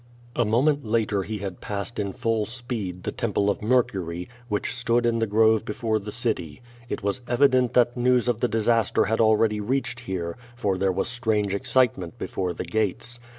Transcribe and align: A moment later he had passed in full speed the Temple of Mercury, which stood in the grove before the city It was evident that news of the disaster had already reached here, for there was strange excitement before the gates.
A 0.35 0.43
moment 0.43 0.83
later 0.83 1.21
he 1.21 1.37
had 1.37 1.61
passed 1.61 1.99
in 1.99 2.11
full 2.11 2.47
speed 2.47 3.03
the 3.03 3.11
Temple 3.11 3.51
of 3.51 3.61
Mercury, 3.61 4.27
which 4.47 4.73
stood 4.75 5.05
in 5.05 5.19
the 5.19 5.27
grove 5.27 5.63
before 5.63 5.99
the 5.99 6.11
city 6.11 6.59
It 6.89 7.03
was 7.03 7.21
evident 7.27 7.75
that 7.75 7.95
news 7.95 8.27
of 8.27 8.39
the 8.41 8.47
disaster 8.47 9.05
had 9.05 9.21
already 9.21 9.59
reached 9.61 9.99
here, 9.99 10.37
for 10.55 10.79
there 10.79 10.91
was 10.91 11.07
strange 11.07 11.53
excitement 11.53 12.17
before 12.17 12.51
the 12.53 12.65
gates. 12.65 13.19